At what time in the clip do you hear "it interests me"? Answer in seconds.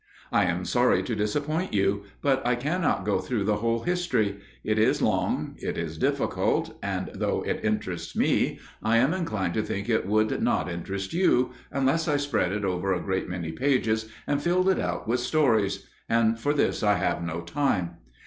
7.43-8.57